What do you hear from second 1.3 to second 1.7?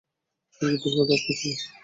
ছিল!